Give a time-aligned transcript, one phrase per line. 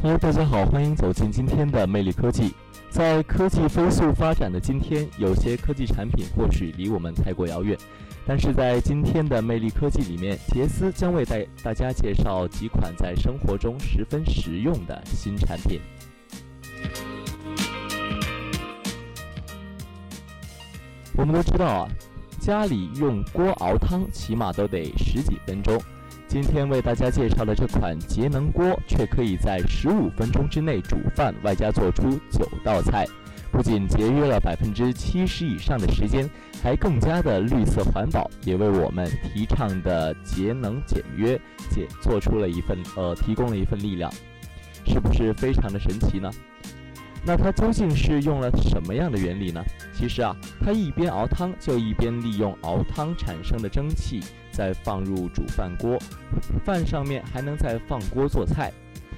[0.00, 2.54] Hello，大家好，欢迎走进今天的魅力科技。
[2.88, 7.76] 在科技飞速发展的今天，有些科技产品或许离我们太过遥远，
[8.24, 15.80] 但是在今天的魅力科技里面，杰斯将为大大家介绍几款在生活中十分实用的新产品。
[21.16, 21.88] 我们都知道啊，
[22.38, 25.76] 家里用锅熬汤起码都得十几分钟。
[26.28, 33.06] 今天为大家介绍的这款节能锅，却可以在十五分钟之内煮饭，外加做出九道菜，
[33.50, 36.28] 不仅节约了百分之七十以上的时间，
[36.62, 41.34] 还更加的绿色环保，也为我们提倡的节能简约
[41.70, 44.12] 解做出了一份呃提供了一份力量，
[44.84, 46.30] 是不是非常的神奇呢？
[47.24, 49.62] 那它究竟是用了什么样的原理呢？
[49.92, 55.98] 其实啊，它一边熬汤，就一边利用熬汤产生的蒸汽，再放入煮饭锅，
[56.64, 58.72] 饭上面还能再放锅做菜。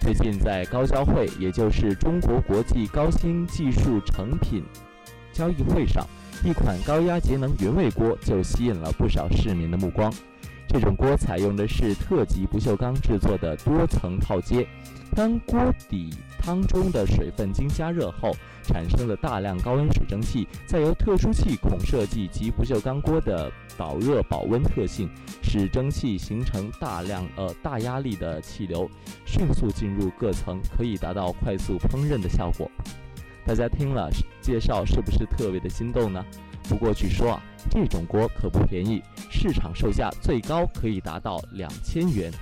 [0.00, 4.64] 最近在高交会，也就是中国国际高新技术成品
[5.32, 6.04] 交易会上，
[6.42, 10.12] 一款高压节能原味锅就吸引了不少市民的目光。
[10.72, 14.66] 这种锅采用的是特级不锈钢制作的多层套接，
[15.14, 25.10] 当锅底汤中的水分经加热后，产生了大量高温水蒸气，再由特殊气孔设计及不锈钢锅的导热保温特性，
[25.42, 28.88] 使蒸汽形成大量呃大压力的气流，
[29.26, 32.66] 迅速进入各层，可以达到快速烹饪的效果。
[33.44, 34.08] 大家听了
[34.40, 36.24] 介绍，是不是特别的心动呢？
[36.68, 42.32] 不过据说啊，这种锅可不便宜，市场售价最高可以达到两千元。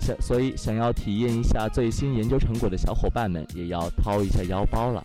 [0.00, 5.02] 想所以想要体验一下最新研究成果的小伙伴们，也要掏一下腰包了。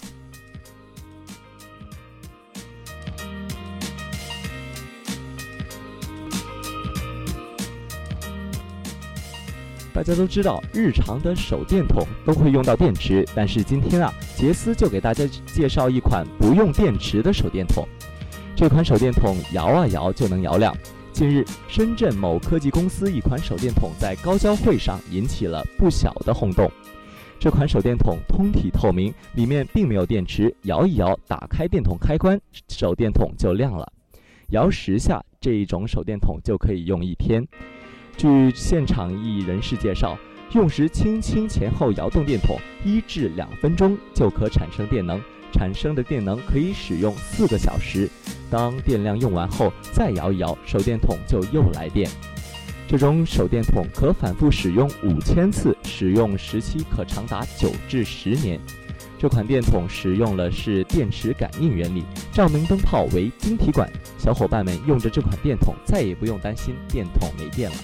[9.94, 17.88] 大家都知道，日常的手电筒都会用到电池，但是今天啊，杰斯就给大家介绍一款不用电池的手电筒。
[18.63, 20.74] 这款手电筒摇啊摇就能摇亮。
[21.12, 26.72] 近日，深圳某科技公司一款手电筒在高交会上引起了不小的轰动。
[27.38, 33.85] 这款手电筒通体透明，里面并没有电池，摇一摇，打开电筒开关，手电筒就亮了。
[34.51, 37.45] 摇十下，这一种手电筒就可以用一天。
[38.16, 40.18] 据现场一人士介绍，
[40.53, 45.19] 用时轻轻前后摇动电筒一至两分钟就可产生电能，
[45.51, 48.09] 产生的电能可以使用四个小时。
[48.53, 52.08] 当电量用完后，再摇一摇，手电筒就又来电。
[52.88, 58.59] 这种手电筒可反复使用五千次，使用时期可长达九至十年。
[59.18, 63.92] 这款电筒使用的是电池感应原理，照明灯泡为晶体管。
[64.19, 67.78] 小伙伴们用着这款电筒，再也不用担心电筒没电了。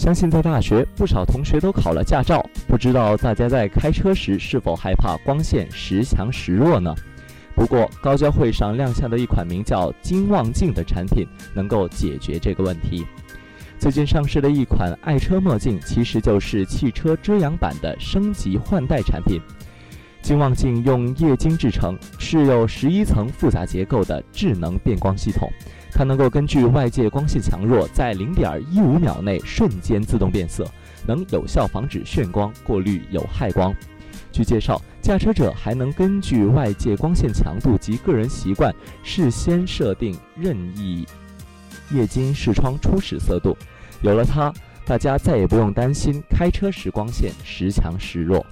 [0.00, 2.42] 相信在大学，不少同学都考了驾照。
[2.66, 6.94] 不知道大家在开车时是否害怕光线时强时弱呢？
[7.54, 13.06] 不过高交会上亮相的一款名叫“金望镜”的产品，能够解决这个问题。
[13.78, 19.38] 最近上市的一款爱车墨镜，其实就是汽车遮阳板的升级换代产品。
[20.22, 25.46] 金望镜用液晶制成，是有十一层复杂结构的智能变光系统。
[25.92, 30.66] 它能够根据外界光线强弱，在零点一五秒内瞬间自动变色，
[31.06, 33.74] 能有效防止眩光，过滤有害光。
[34.32, 41.06] 据介绍，驾车者还能根据外界光线强度及个人习惯，事先设定任意
[41.90, 43.56] 液晶视窗初始色度。
[44.02, 44.52] 有了它，
[44.86, 48.46] 大家再也不用担心开车时光线时强时弱。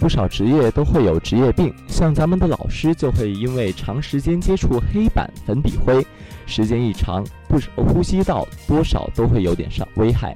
[0.00, 6.04] 不少职业都会有职业病，像咱们的老师就会因为长时间接触黑板、粉笔灰，
[6.46, 10.34] 时间一长，不呼吸道多少都会有点伤危害。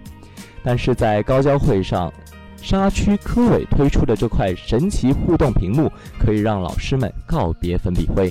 [0.63, 2.13] 但是在高交会上，
[2.61, 8.31] 沙区科委推出的这块神奇互动屏幕，可以让老师们告别粉笔灰。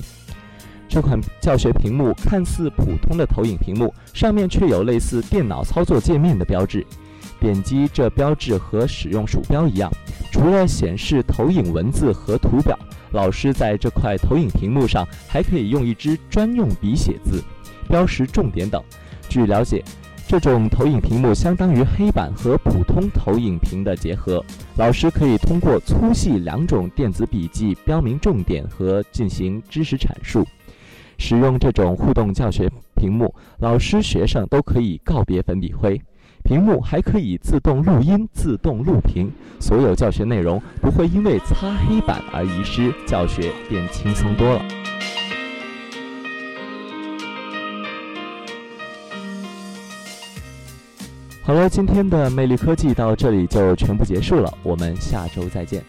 [0.88, 6.86] 这款教学屏幕看似普通的投影屏幕，上面却有类似电脑操作界面的标志。
[7.40, 9.90] 点击这标志和使用鼠标一样，
[10.34, 12.76] 除了显示投影文字和图表，
[13.12, 17.40] 老师在这块投影屏幕上还可以用一支专用笔写字，
[17.88, 18.82] 标识重点等。
[19.28, 19.80] 据了解。
[20.26, 24.44] 这种投影屏幕相当于黑板和普通投影屏的结合，
[24.74, 30.44] 老师可以通过粗细两种电子笔记标明重点和进行知识阐述。
[31.18, 36.00] 使用这种互动教学屏幕，老师、学生都可以告别粉笔灰。
[36.46, 44.62] 屏幕还可以自动录音、自动录屏，所有教学内容不会因为擦黑板而遗失，教学便轻松多了。
[51.42, 55.82] 好了，今天的魅力科技到这里就全部结束了，我们下周再见。